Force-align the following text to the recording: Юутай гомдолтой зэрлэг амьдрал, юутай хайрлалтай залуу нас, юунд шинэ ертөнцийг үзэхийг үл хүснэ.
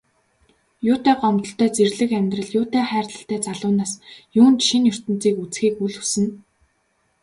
Юутай 0.91 1.15
гомдолтой 1.21 1.69
зэрлэг 1.75 2.09
амьдрал, 2.19 2.49
юутай 2.59 2.83
хайрлалтай 2.89 3.39
залуу 3.47 3.73
нас, 3.79 3.91
юунд 4.39 4.59
шинэ 4.67 4.87
ертөнцийг 4.93 5.35
үзэхийг 5.43 5.75
үл 5.85 5.95
хүснэ. 5.99 6.27